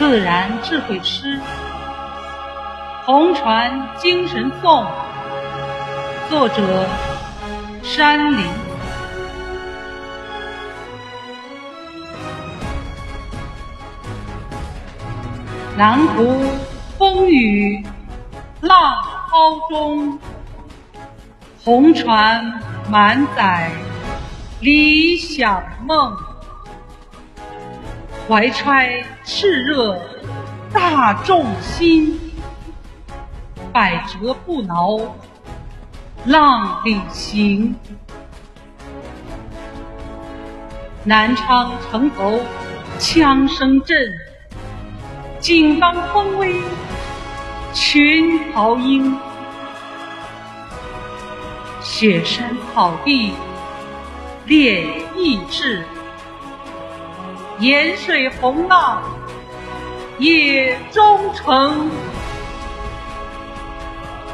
[0.00, 1.38] 自然智慧诗，
[3.04, 4.86] 红传精神颂。
[6.30, 6.88] 作者：
[7.82, 8.46] 山林。
[15.76, 16.46] 南湖
[16.96, 17.84] 风雨
[18.62, 20.18] 浪涛中，
[21.62, 23.70] 红船满载
[24.60, 26.16] 理想梦。
[28.28, 30.00] 怀揣炽热
[30.72, 32.18] 大众心，
[33.72, 35.00] 百折不挠
[36.24, 37.74] 浪里行。
[41.02, 42.40] 南昌城头
[42.98, 44.12] 枪声震，
[45.40, 46.54] 锦刚风微
[47.72, 49.18] 群豪英。
[51.82, 53.32] 雪山草地
[54.46, 55.82] 练意志。
[57.60, 59.02] 盐水洪浪
[60.16, 61.90] 野中城，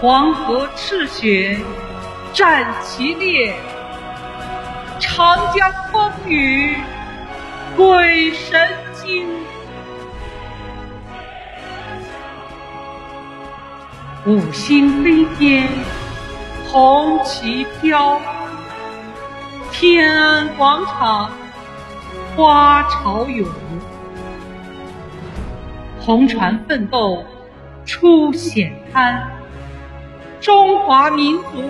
[0.00, 1.58] 黄河赤血
[2.32, 3.54] 战旗烈，
[4.98, 6.74] 长江风雨
[7.76, 9.28] 鬼神惊。
[14.24, 15.68] 五星飞天
[16.72, 18.18] 红旗飘，
[19.70, 21.30] 天安广场。
[22.36, 23.46] 花朝涌，
[26.00, 27.24] 红船奋斗
[27.84, 29.30] 出险滩，
[30.40, 31.64] 中华民族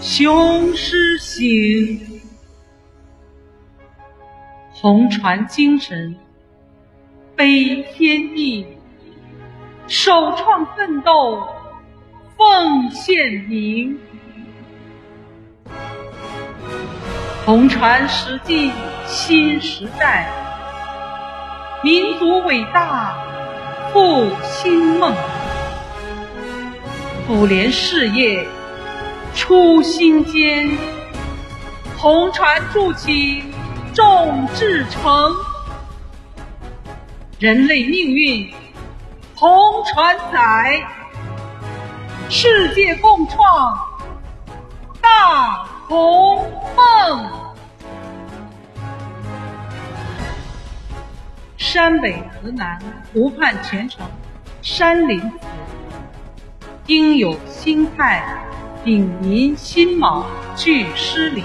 [0.00, 2.00] 雄狮行，
[4.72, 6.16] 红船精神
[7.36, 8.66] 飞天地，
[9.86, 11.46] 首创奋斗
[12.36, 13.98] 奉献名，
[17.44, 18.72] 红船实际。
[19.12, 20.30] 新时代，
[21.82, 23.12] 民族伟大
[23.92, 25.12] 复兴梦，
[27.26, 28.46] 妇联事业
[29.34, 30.78] 初心坚，
[31.98, 33.42] 红船筑起
[33.92, 35.34] 众志成，
[37.40, 38.54] 人类命运
[39.34, 40.86] 红船载，
[42.28, 43.76] 世界共创
[45.00, 47.39] 大红梦。
[51.72, 52.76] 山北河南
[53.12, 54.04] 湖畔泉城，
[54.60, 55.28] 山林子，
[56.88, 58.24] 应有心态，
[58.82, 60.26] 秉民辛卯
[60.56, 61.44] 俱诗林。